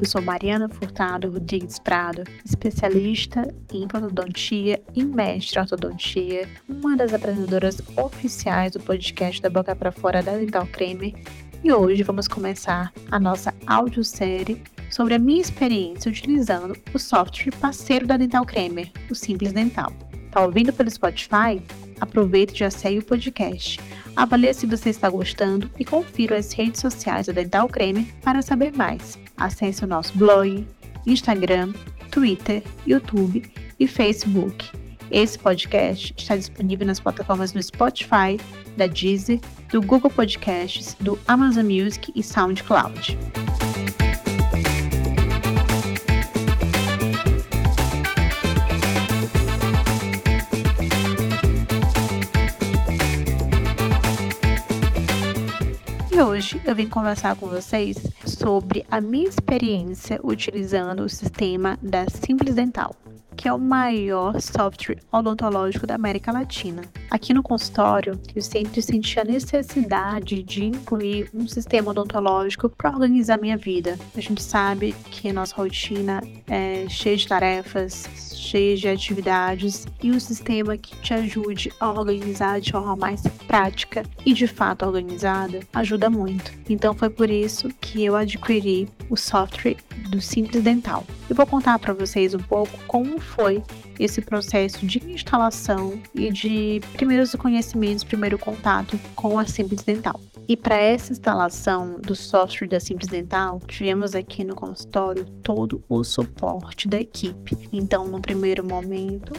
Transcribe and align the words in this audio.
Eu 0.00 0.06
sou 0.06 0.22
Mariana 0.22 0.68
Furtado 0.68 1.28
Rodrigues 1.28 1.80
Prado, 1.80 2.22
especialista 2.44 3.52
em 3.72 3.82
ortodontia 3.82 4.80
e 4.94 5.04
mestre 5.04 5.58
em 5.58 5.62
ortodontia, 5.62 6.48
uma 6.68 6.96
das 6.96 7.12
apresentadoras 7.12 7.82
oficiais 7.96 8.72
do 8.72 8.80
podcast 8.80 9.42
da 9.42 9.50
Boca 9.50 9.74
para 9.74 9.90
Fora 9.90 10.22
da 10.22 10.36
Dental 10.36 10.66
Creme. 10.68 11.16
E 11.64 11.72
hoje 11.72 12.04
vamos 12.04 12.28
começar 12.28 12.92
a 13.10 13.18
nossa 13.18 13.52
audiosérie 13.66 14.62
sobre 14.88 15.14
a 15.14 15.18
minha 15.18 15.40
experiência 15.40 16.08
utilizando 16.08 16.76
o 16.94 16.98
software 16.98 17.52
parceiro 17.56 18.06
da 18.06 18.16
Dental 18.16 18.46
Creme, 18.46 18.92
o 19.10 19.16
Simples 19.16 19.52
Dental. 19.52 19.92
Tá 20.30 20.44
ouvindo 20.44 20.72
pelo 20.72 20.90
Spotify? 20.90 21.60
Aproveite 22.00 22.54
e 22.54 22.58
já 22.58 22.70
segue 22.70 23.00
o 23.00 23.04
podcast. 23.04 23.80
Avalie 24.14 24.54
se 24.54 24.64
você 24.64 24.90
está 24.90 25.10
gostando 25.10 25.68
e 25.76 25.84
confira 25.84 26.38
as 26.38 26.52
redes 26.52 26.80
sociais 26.80 27.26
da 27.26 27.32
Dental 27.32 27.68
Creme 27.68 28.04
para 28.22 28.42
saber 28.42 28.72
mais. 28.76 29.18
Acesse 29.38 29.84
o 29.84 29.86
nosso 29.86 30.16
blog, 30.18 30.66
Instagram, 31.06 31.72
Twitter, 32.10 32.62
YouTube 32.86 33.50
e 33.78 33.86
Facebook. 33.86 34.70
Esse 35.10 35.38
podcast 35.38 36.14
está 36.16 36.36
disponível 36.36 36.86
nas 36.86 37.00
plataformas 37.00 37.52
do 37.52 37.62
Spotify, 37.62 38.38
da 38.76 38.86
Deezer, 38.86 39.40
do 39.70 39.80
Google 39.80 40.10
Podcasts, 40.10 40.94
do 41.00 41.18
Amazon 41.26 41.64
Music 41.64 42.12
e 42.14 42.22
SoundCloud. 42.22 43.16
E 56.10 56.20
hoje 56.20 56.60
eu 56.64 56.74
vim 56.74 56.88
conversar 56.88 57.36
com 57.36 57.46
vocês 57.46 57.96
sobre 58.38 58.86
a 58.90 59.00
minha 59.00 59.28
experiência 59.28 60.20
utilizando 60.22 61.00
o 61.02 61.08
sistema 61.08 61.78
da 61.82 62.06
Simples 62.08 62.54
Dental 62.54 62.94
que 63.38 63.46
é 63.46 63.52
o 63.52 63.58
maior 63.58 64.40
software 64.40 64.98
odontológico 65.12 65.86
da 65.86 65.94
América 65.94 66.32
Latina. 66.32 66.82
Aqui 67.10 67.32
no 67.32 67.42
consultório, 67.42 68.20
eu 68.34 68.42
sempre 68.42 68.82
senti 68.82 69.18
a 69.18 69.24
necessidade 69.24 70.42
de 70.42 70.64
incluir 70.64 71.30
um 71.32 71.48
sistema 71.48 71.90
odontológico 71.90 72.68
para 72.68 72.90
organizar 72.90 73.38
minha 73.40 73.56
vida. 73.56 73.98
A 74.14 74.20
gente 74.20 74.42
sabe 74.42 74.94
que 75.10 75.30
a 75.30 75.32
nossa 75.32 75.56
rotina 75.56 76.22
é 76.46 76.86
cheia 76.88 77.16
de 77.16 77.26
tarefas, 77.26 78.06
cheia 78.34 78.76
de 78.76 78.88
atividades 78.88 79.86
e 80.02 80.10
um 80.10 80.20
sistema 80.20 80.76
que 80.76 80.94
te 80.96 81.14
ajude 81.14 81.72
a 81.80 81.90
organizar 81.90 82.60
de 82.60 82.72
forma 82.72 82.94
mais 82.94 83.22
prática 83.46 84.02
e 84.24 84.34
de 84.34 84.46
fato 84.46 84.84
organizada 84.84 85.60
ajuda 85.72 86.10
muito. 86.10 86.52
Então 86.68 86.92
foi 86.94 87.08
por 87.08 87.30
isso 87.30 87.68
que 87.80 88.04
eu 88.04 88.16
adquiri 88.16 88.88
o 89.08 89.16
software 89.16 89.76
do 90.10 90.20
Simples 90.20 90.62
Dental. 90.62 91.04
Eu 91.28 91.36
vou 91.36 91.46
contar 91.46 91.78
para 91.78 91.92
vocês 91.92 92.34
um 92.34 92.38
pouco 92.38 92.78
como 92.86 93.18
foi 93.18 93.62
esse 93.98 94.20
processo 94.20 94.86
de 94.86 94.98
instalação 95.10 96.00
e 96.14 96.30
de 96.30 96.80
primeiros 96.98 97.32
conhecimentos, 97.36 98.02
primeiro 98.02 98.36
contato 98.36 98.98
com 99.14 99.38
a 99.38 99.46
Simples 99.46 99.82
Dental. 99.82 100.20
E 100.48 100.56
para 100.56 100.76
essa 100.76 101.12
instalação 101.12 102.00
do 102.00 102.16
software 102.16 102.66
da 102.66 102.80
Simples 102.80 103.08
Dental, 103.08 103.60
tivemos 103.68 104.16
aqui 104.16 104.42
no 104.42 104.56
consultório 104.56 105.24
todo 105.42 105.82
o 105.88 106.02
suporte 106.02 106.88
da 106.88 107.00
equipe. 107.00 107.56
Então, 107.72 108.08
no 108.08 108.20
primeiro 108.20 108.64
momento, 108.64 109.32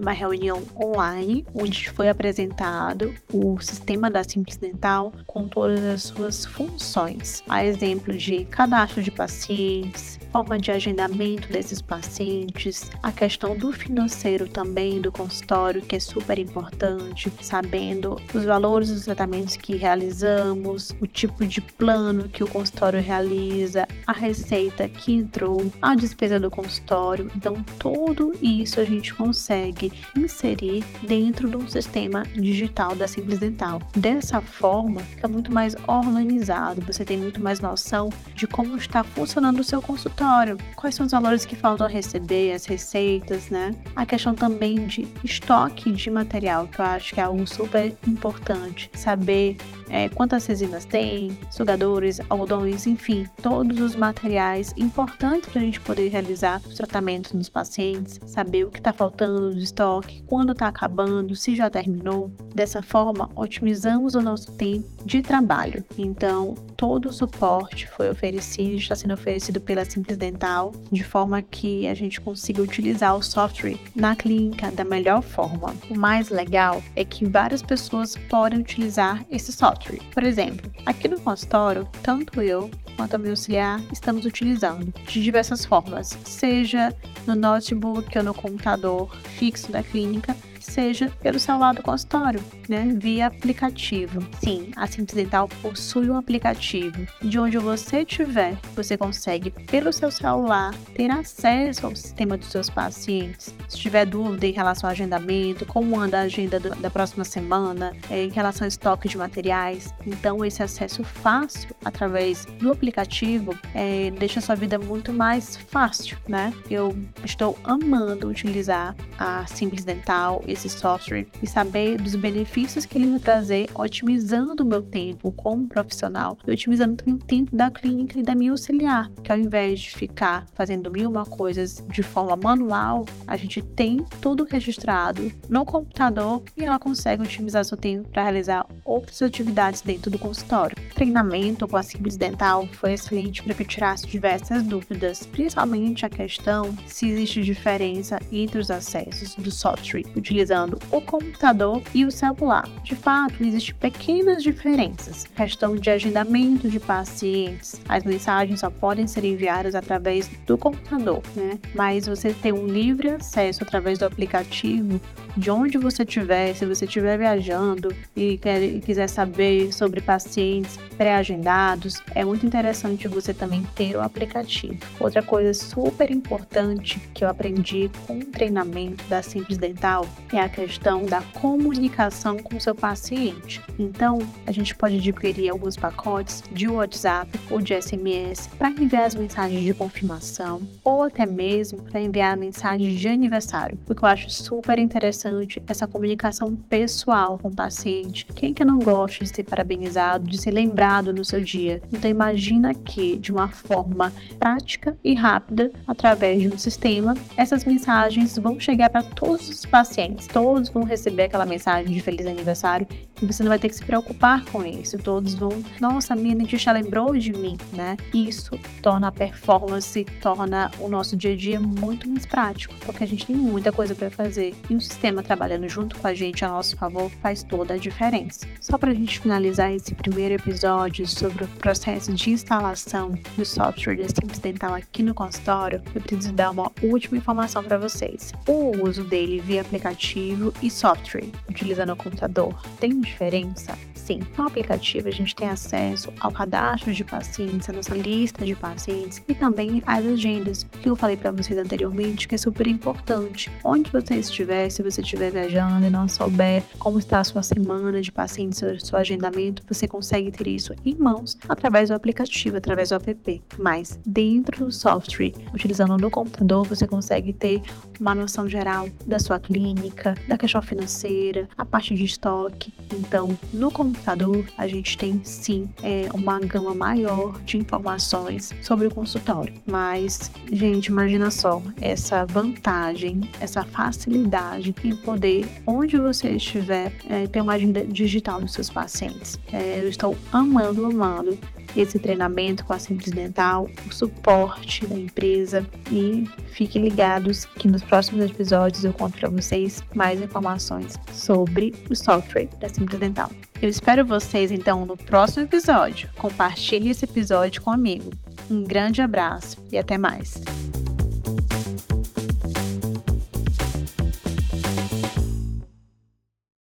uma 0.00 0.12
reunião 0.12 0.62
online, 0.76 1.46
onde 1.54 1.90
foi 1.90 2.08
apresentado 2.08 3.14
o 3.32 3.58
sistema 3.60 4.10
da 4.10 4.24
Simples 4.24 4.56
Dental 4.56 5.12
com 5.26 5.48
todas 5.48 5.82
as 5.84 6.02
suas 6.02 6.44
funções, 6.44 7.42
a 7.48 7.64
exemplo 7.64 8.16
de 8.16 8.44
cadastro 8.46 9.02
de 9.02 9.10
pacientes, 9.10 10.18
forma 10.34 10.58
de 10.58 10.72
agendamento 10.72 11.48
desses 11.48 11.80
pacientes, 11.80 12.90
a 13.02 13.12
questão 13.12 13.56
do 13.56 13.72
financeiro 13.72 14.48
também 14.48 15.00
do 15.00 15.12
consultório, 15.12 15.80
que 15.80 15.94
é 15.94 16.00
super 16.00 16.38
importante, 16.38 17.32
sabendo 17.40 18.20
os 18.34 18.44
valores 18.44 18.90
dos 18.90 19.04
tratamentos 19.04 19.56
que 19.56 19.76
realizamos, 19.76 20.90
o 21.00 21.06
tipo 21.06 21.46
de 21.46 21.60
plano 21.60 22.28
que 22.28 22.42
o 22.42 22.48
consultório 22.48 23.00
realiza, 23.00 23.86
a 24.06 24.12
receita 24.12 24.88
que 24.88 25.12
entrou, 25.12 25.70
a 25.80 25.94
despesa 25.94 26.40
do 26.40 26.50
consultório. 26.50 27.30
Então, 27.36 27.64
tudo 27.78 28.32
isso 28.42 28.80
a 28.80 28.84
gente 28.84 29.14
consegue 29.14 29.83
inserir 30.16 30.84
dentro 31.02 31.48
de 31.48 31.56
um 31.56 31.68
sistema 31.68 32.24
digital 32.34 32.94
da 32.94 33.08
Simples 33.08 33.38
Dental. 33.38 33.80
Dessa 33.96 34.40
forma, 34.40 35.00
fica 35.00 35.28
muito 35.28 35.52
mais 35.52 35.74
organizado, 35.86 36.80
você 36.82 37.04
tem 37.04 37.16
muito 37.16 37.40
mais 37.40 37.60
noção 37.60 38.10
de 38.34 38.46
como 38.46 38.76
está 38.76 39.02
funcionando 39.02 39.60
o 39.60 39.64
seu 39.64 39.80
consultório 39.80 40.56
quais 40.76 40.94
são 40.94 41.06
os 41.06 41.12
valores 41.12 41.44
que 41.44 41.56
faltam 41.56 41.86
receber, 41.86 42.52
as 42.52 42.66
receitas, 42.66 43.48
né? 43.48 43.74
A 43.94 44.04
questão 44.04 44.34
também 44.34 44.86
de 44.86 45.06
estoque 45.22 45.90
de 45.92 46.10
material, 46.10 46.66
que 46.66 46.80
eu 46.80 46.84
acho 46.84 47.14
que 47.14 47.20
é 47.20 47.24
algo 47.24 47.46
super 47.46 47.94
importante. 48.06 48.90
Saber 48.94 49.56
é, 49.88 50.08
quantas 50.08 50.46
resinas 50.46 50.84
tem, 50.84 51.36
sugadores, 51.50 52.20
algodões, 52.28 52.86
enfim, 52.86 53.26
todos 53.42 53.80
os 53.80 53.96
materiais 53.96 54.74
importantes 54.76 55.48
para 55.48 55.60
a 55.60 55.64
gente 55.64 55.80
poder 55.80 56.08
realizar 56.08 56.60
os 56.66 56.74
tratamentos 56.74 57.32
nos 57.32 57.48
pacientes, 57.48 58.20
saber 58.26 58.64
o 58.64 58.70
que 58.70 58.78
está 58.78 58.92
faltando 58.92 59.54
do 59.54 59.60
estoque, 59.74 60.22
quando 60.26 60.52
está 60.52 60.68
acabando, 60.68 61.34
se 61.34 61.56
já 61.56 61.68
terminou. 61.68 62.30
Dessa 62.54 62.80
forma, 62.80 63.28
otimizamos 63.34 64.14
o 64.14 64.22
nosso 64.22 64.52
tempo 64.52 64.88
de 65.04 65.20
trabalho. 65.20 65.84
Então, 65.98 66.54
todo 66.76 67.08
o 67.08 67.12
suporte 67.12 67.88
foi 67.88 68.08
oferecido, 68.08 68.76
está 68.76 68.94
sendo 68.94 69.14
oferecido 69.14 69.60
pela 69.60 69.84
Simples 69.84 70.16
Dental, 70.16 70.72
de 70.92 71.02
forma 71.02 71.42
que 71.42 71.88
a 71.88 71.94
gente 71.94 72.20
consiga 72.20 72.62
utilizar 72.62 73.16
o 73.16 73.22
software 73.22 73.78
na 73.96 74.14
clínica 74.14 74.70
da 74.70 74.84
melhor 74.84 75.22
forma. 75.22 75.74
O 75.90 75.98
mais 75.98 76.28
legal 76.28 76.82
é 76.94 77.04
que 77.04 77.24
várias 77.24 77.62
pessoas 77.62 78.16
podem 78.28 78.60
utilizar 78.60 79.24
esse 79.30 79.52
software. 79.52 80.00
Por 80.12 80.22
exemplo, 80.22 80.70
aqui 80.86 81.08
no 81.08 81.20
consultório, 81.20 81.88
tanto 82.02 82.40
eu 82.40 82.70
quanto 82.96 83.14
a 83.14 83.18
meu 83.18 83.30
auxiliar 83.30 83.82
estamos 83.92 84.24
utilizando 84.24 84.92
de 85.06 85.22
diversas 85.22 85.64
formas, 85.64 86.16
seja 86.24 86.94
no 87.26 87.34
notebook 87.34 88.16
ou 88.16 88.24
no 88.24 88.34
computador 88.34 89.14
fixo 89.36 89.63
da 89.72 89.82
clínica, 89.82 90.36
seja 90.64 91.10
pelo 91.22 91.38
celular 91.38 91.74
do 91.74 91.82
consultório, 91.82 92.42
né, 92.68 92.94
via 92.96 93.26
aplicativo. 93.26 94.24
Sim, 94.42 94.70
a 94.76 94.86
Simples 94.86 95.14
Dental 95.14 95.48
possui 95.62 96.10
um 96.10 96.16
aplicativo 96.16 97.06
de 97.22 97.38
onde 97.38 97.58
você 97.58 98.00
estiver, 98.00 98.56
você 98.74 98.96
consegue 98.96 99.50
pelo 99.50 99.92
seu 99.92 100.10
celular 100.10 100.74
ter 100.94 101.10
acesso 101.10 101.86
ao 101.86 101.96
sistema 101.96 102.36
dos 102.36 102.48
seus 102.48 102.70
pacientes. 102.70 103.54
Se 103.68 103.78
tiver 103.78 104.06
dúvida 104.06 104.46
em 104.46 104.52
relação 104.52 104.88
ao 104.88 104.92
agendamento, 104.92 105.66
como 105.66 105.98
anda 105.98 106.18
a 106.18 106.22
agenda 106.22 106.58
do, 106.58 106.74
da 106.76 106.90
próxima 106.90 107.24
semana, 107.24 107.92
é, 108.10 108.24
em 108.24 108.30
relação 108.30 108.64
ao 108.64 108.68
estoque 108.68 109.08
de 109.08 109.16
materiais, 109.16 109.92
então 110.06 110.44
esse 110.44 110.62
acesso 110.62 111.04
fácil 111.04 111.74
através 111.84 112.44
do 112.58 112.72
aplicativo 112.72 113.56
é, 113.74 114.10
deixa 114.12 114.38
a 114.38 114.42
sua 114.42 114.54
vida 114.54 114.78
muito 114.78 115.12
mais 115.12 115.56
fácil, 115.56 116.16
né? 116.28 116.52
Eu 116.70 116.96
estou 117.24 117.58
amando 117.64 118.28
utilizar 118.28 118.94
a 119.18 119.46
Simples 119.46 119.84
Dental 119.84 120.42
esse 120.54 120.68
software 120.68 121.26
e 121.42 121.46
saber 121.46 122.00
dos 122.00 122.14
benefícios 122.14 122.86
que 122.86 122.98
ele 122.98 123.10
vai 123.10 123.18
trazer, 123.18 123.68
otimizando 123.74 124.62
o 124.62 124.66
meu 124.66 124.82
tempo 124.82 125.30
como 125.32 125.68
profissional 125.68 126.38
e 126.46 126.50
otimizando 126.50 126.96
também 126.96 127.14
o 127.14 127.18
tempo 127.18 127.54
da 127.54 127.70
clínica 127.70 128.18
e 128.18 128.22
da 128.22 128.34
minha 128.34 128.52
auxiliar, 128.52 129.10
que 129.22 129.30
ao 129.30 129.38
invés 129.38 129.80
de 129.80 129.90
ficar 129.90 130.46
fazendo 130.54 130.90
mil 130.90 131.10
uma 131.10 131.26
coisas 131.26 131.84
de 131.90 132.02
forma 132.02 132.36
manual, 132.36 133.04
a 133.26 133.36
gente 133.36 133.60
tem 133.62 133.98
tudo 134.20 134.44
registrado 134.44 135.30
no 135.48 135.64
computador 135.64 136.42
e 136.56 136.64
ela 136.64 136.78
consegue 136.78 137.22
otimizar 137.22 137.64
seu 137.64 137.76
tempo 137.76 138.08
para 138.08 138.22
realizar 138.22 138.66
outras 138.84 139.20
atividades 139.22 139.82
dentro 139.82 140.10
do 140.10 140.18
consultório. 140.18 140.76
Treinamento 140.94 141.66
com 141.66 141.76
a 141.76 141.82
Simples 141.82 142.16
Dental 142.16 142.68
foi 142.72 142.92
excelente 142.92 143.42
para 143.42 143.52
que 143.52 143.64
tirasse 143.64 144.06
diversas 144.06 144.62
dúvidas, 144.62 145.26
principalmente 145.26 146.06
a 146.06 146.08
questão 146.08 146.72
se 146.86 147.08
existe 147.08 147.42
diferença 147.42 148.20
entre 148.30 148.60
os 148.60 148.70
acessos 148.70 149.34
do 149.34 149.50
software 149.50 150.04
utilizando 150.14 150.78
o 150.92 151.00
computador 151.00 151.82
e 151.92 152.04
o 152.04 152.12
celular. 152.12 152.68
De 152.84 152.94
fato, 152.94 153.42
existem 153.42 153.74
pequenas 153.74 154.42
diferenças. 154.42 155.24
Questão 155.24 155.74
de 155.74 155.90
agendamento 155.90 156.70
de 156.70 156.78
pacientes, 156.78 157.80
as 157.88 158.04
mensagens 158.04 158.60
só 158.60 158.70
podem 158.70 159.08
ser 159.08 159.24
enviadas 159.24 159.74
através 159.74 160.28
do 160.46 160.56
computador, 160.56 161.22
né? 161.34 161.58
Mas 161.74 162.06
você 162.06 162.32
tem 162.32 162.52
um 162.52 162.66
livre 162.66 163.10
acesso 163.10 163.64
através 163.64 163.98
do 163.98 164.04
aplicativo 164.04 165.00
de 165.36 165.50
onde 165.50 165.78
você 165.78 166.02
estiver, 166.04 166.54
se 166.54 166.64
você 166.64 166.84
estiver 166.84 167.18
viajando 167.18 167.94
e, 168.14 168.38
quer, 168.38 168.62
e 168.62 168.80
quiser 168.80 169.08
saber 169.08 169.72
sobre 169.72 170.00
pacientes, 170.00 170.78
pré-agendados, 170.96 172.02
é 172.14 172.24
muito 172.24 172.46
interessante 172.46 173.08
você 173.08 173.34
também 173.34 173.62
ter 173.74 173.96
o 173.96 174.00
aplicativo. 174.00 174.78
Outra 175.00 175.22
coisa 175.22 175.52
super 175.52 176.10
importante 176.10 177.00
que 177.12 177.24
eu 177.24 177.28
aprendi 177.28 177.90
com 178.06 178.18
o 178.18 178.24
treinamento 178.24 179.04
da 179.04 179.22
Simples 179.22 179.58
Dental 179.58 180.06
é 180.32 180.40
a 180.40 180.48
questão 180.48 181.04
da 181.04 181.20
comunicação 181.40 182.38
com 182.38 182.56
o 182.56 182.60
seu 182.60 182.74
paciente. 182.74 183.60
Então, 183.78 184.18
a 184.46 184.52
gente 184.52 184.74
pode 184.74 184.96
adquirir 184.96 185.50
alguns 185.50 185.76
pacotes 185.76 186.42
de 186.52 186.68
WhatsApp 186.68 187.30
ou 187.50 187.60
de 187.60 187.80
SMS 187.80 188.48
para 188.58 188.70
enviar 188.70 189.04
as 189.04 189.14
mensagens 189.14 189.62
de 189.62 189.74
confirmação 189.74 190.62
ou 190.82 191.02
até 191.02 191.26
mesmo 191.26 191.82
para 191.82 192.00
enviar 192.00 192.36
mensagens 192.36 192.98
de 192.98 193.08
aniversário, 193.08 193.78
porque 193.84 194.04
eu 194.04 194.08
acho 194.08 194.30
super 194.30 194.78
interessante 194.78 195.62
essa 195.66 195.86
comunicação 195.86 196.54
pessoal 196.54 197.38
com 197.38 197.48
o 197.48 197.54
paciente. 197.54 198.26
Quem 198.34 198.54
que 198.54 198.64
não 198.64 198.78
gosta 198.78 199.24
de 199.24 199.34
ser 199.34 199.44
parabenizado, 199.44 200.28
de 200.28 200.38
ser 200.38 200.50
lembrado 200.50 200.73
no 201.12 201.24
seu 201.24 201.40
dia? 201.40 201.80
Então 201.92 202.10
imagina 202.10 202.74
que 202.74 203.16
de 203.16 203.30
uma 203.30 203.48
forma 203.48 204.12
prática 204.38 204.96
e 205.02 205.14
rápida, 205.14 205.70
através 205.86 206.42
de 206.42 206.48
um 206.48 206.58
sistema, 206.58 207.14
essas 207.36 207.64
mensagens 207.64 208.36
vão 208.36 208.58
chegar 208.58 208.90
para 208.90 209.02
todos 209.02 209.48
os 209.48 209.64
pacientes. 209.64 210.26
Todos 210.26 210.68
vão 210.68 210.82
receber 210.82 211.24
aquela 211.24 211.46
mensagem 211.46 211.92
de 211.92 212.00
feliz 212.00 212.26
aniversário 212.26 212.86
você 213.26 213.42
não 213.42 213.50
vai 213.50 213.58
ter 213.58 213.68
que 213.68 213.76
se 213.76 213.84
preocupar 213.84 214.44
com 214.46 214.64
isso. 214.64 214.98
Todos 214.98 215.34
vão, 215.34 215.62
nossa, 215.80 216.14
minha 216.14 216.34
dentista 216.34 216.72
lembrou 216.72 217.16
de 217.16 217.32
mim, 217.32 217.56
né? 217.72 217.96
Isso 218.12 218.58
torna 218.82 219.08
a 219.08 219.12
performance, 219.12 220.04
torna 220.20 220.70
o 220.78 220.88
nosso 220.88 221.16
dia 221.16 221.32
a 221.32 221.36
dia 221.36 221.60
muito 221.60 222.08
mais 222.08 222.26
prático, 222.26 222.74
porque 222.84 223.04
a 223.04 223.06
gente 223.06 223.26
tem 223.26 223.36
muita 223.36 223.72
coisa 223.72 223.94
para 223.94 224.10
fazer 224.10 224.54
e 224.68 224.74
o 224.74 224.80
sistema 224.80 225.22
trabalhando 225.22 225.68
junto 225.68 225.96
com 225.98 226.06
a 226.06 226.14
gente 226.14 226.44
a 226.44 226.48
nosso 226.48 226.76
favor 226.76 227.10
faz 227.22 227.42
toda 227.42 227.74
a 227.74 227.76
diferença. 227.76 228.46
Só 228.60 228.78
para 228.78 228.90
a 228.90 228.94
gente 228.94 229.20
finalizar 229.20 229.72
esse 229.72 229.94
primeiro 229.94 230.34
episódio 230.34 231.06
sobre 231.06 231.44
o 231.44 231.48
processo 231.48 232.12
de 232.12 232.30
instalação 232.30 233.12
do 233.36 233.44
software 233.44 233.96
da 233.96 234.08
Simples 234.08 234.38
Dental 234.38 234.74
aqui 234.74 235.02
no 235.02 235.14
consultório, 235.14 235.82
eu 235.94 236.00
preciso 236.00 236.32
dar 236.32 236.50
uma 236.50 236.70
última 236.82 237.18
informação 237.18 237.62
para 237.62 237.78
vocês. 237.78 238.32
O 238.46 238.86
uso 238.86 239.04
dele 239.04 239.40
via 239.40 239.60
aplicativo 239.60 240.52
e 240.62 240.70
software, 240.70 241.26
utilizando 241.48 241.92
o 241.92 241.96
computador, 241.96 242.54
tem 242.80 243.02
diferença? 243.14 243.78
Sim, 243.94 244.20
no 244.36 244.46
aplicativo 244.46 245.08
a 245.08 245.10
gente 245.10 245.34
tem 245.34 245.48
acesso 245.48 246.12
ao 246.20 246.30
cadastro 246.30 246.92
de 246.92 247.02
pacientes, 247.02 247.70
a 247.70 247.72
nossa 247.72 247.94
lista 247.94 248.44
de 248.44 248.54
pacientes 248.54 249.22
e 249.26 249.34
também 249.34 249.82
as 249.86 250.04
agendas, 250.04 250.64
que 250.64 250.90
eu 250.90 250.94
falei 250.94 251.16
para 251.16 251.30
vocês 251.30 251.58
anteriormente, 251.58 252.28
que 252.28 252.34
é 252.34 252.38
super 252.38 252.66
importante. 252.66 253.50
Onde 253.64 253.90
você 253.90 254.16
estiver, 254.16 254.68
se 254.68 254.82
você 254.82 255.00
estiver 255.00 255.30
viajando 255.30 255.86
e 255.86 255.90
não 255.90 256.06
souber 256.06 256.62
como 256.78 256.98
está 256.98 257.20
a 257.20 257.24
sua 257.24 257.42
semana 257.42 258.02
de 258.02 258.12
pacientes, 258.12 258.58
seu, 258.58 258.78
seu 258.78 258.98
agendamento, 258.98 259.62
você 259.66 259.88
consegue 259.88 260.30
ter 260.30 260.48
isso 260.48 260.74
em 260.84 260.94
mãos 260.96 261.38
através 261.48 261.88
do 261.88 261.94
aplicativo, 261.94 262.58
através 262.58 262.90
do 262.90 262.96
app. 262.96 263.42
Mas 263.58 263.98
dentro 264.04 264.66
do 264.66 264.72
software, 264.72 265.32
utilizando 265.54 265.96
no 265.96 266.10
computador, 266.10 266.66
você 266.66 266.86
consegue 266.86 267.32
ter 267.32 267.62
uma 267.98 268.14
noção 268.14 268.46
geral 268.46 268.86
da 269.06 269.18
sua 269.18 269.40
clínica, 269.40 270.14
da 270.28 270.36
questão 270.36 270.60
financeira, 270.60 271.48
a 271.56 271.64
parte 271.64 271.94
de 271.94 272.04
estoque. 272.04 272.74
Então, 272.98 273.36
no 273.52 273.70
computador, 273.70 274.44
a 274.56 274.66
gente 274.66 274.96
tem 274.96 275.20
sim 275.24 275.68
é, 275.82 276.08
uma 276.14 276.38
gama 276.40 276.74
maior 276.74 277.40
de 277.42 277.58
informações 277.58 278.52
sobre 278.62 278.86
o 278.86 278.94
consultório. 278.94 279.52
Mas, 279.66 280.30
gente, 280.50 280.86
imagina 280.86 281.30
só 281.30 281.62
essa 281.80 282.24
vantagem, 282.24 283.20
essa 283.40 283.64
facilidade 283.64 284.74
em 284.84 284.96
poder, 284.96 285.46
onde 285.66 285.96
você 285.96 286.30
estiver, 286.30 286.92
é, 287.08 287.26
ter 287.26 287.40
uma 287.40 287.54
agenda 287.54 287.84
digital 287.84 288.40
dos 288.40 288.52
seus 288.52 288.70
pacientes. 288.70 289.38
É, 289.52 289.80
eu 289.80 289.88
estou 289.88 290.16
amando, 290.32 290.86
amando 290.86 291.38
esse 291.76 291.98
treinamento 291.98 292.64
com 292.64 292.72
a 292.72 292.78
Simples 292.78 293.10
Dental, 293.10 293.68
o 293.86 293.94
suporte 293.94 294.86
da 294.86 294.96
empresa 294.96 295.66
e 295.90 296.24
fiquem 296.52 296.82
ligados 296.82 297.44
que 297.44 297.68
nos 297.68 297.82
próximos 297.82 298.24
episódios 298.24 298.84
eu 298.84 298.92
conto 298.92 299.18
para 299.18 299.28
vocês 299.28 299.82
mais 299.94 300.20
informações 300.20 300.94
sobre 301.12 301.74
o 301.90 301.94
software 301.94 302.48
da 302.60 302.68
Simples 302.68 303.00
Dental. 303.00 303.30
Eu 303.60 303.68
espero 303.68 304.04
vocês 304.04 304.52
então 304.52 304.84
no 304.84 304.96
próximo 304.96 305.44
episódio. 305.44 306.08
Compartilhe 306.16 306.90
esse 306.90 307.04
episódio 307.04 307.62
com 307.62 307.70
um 307.70 307.74
amigo. 307.74 308.10
Um 308.50 308.62
grande 308.62 309.00
abraço 309.00 309.56
e 309.72 309.78
até 309.78 309.96
mais. 309.96 310.42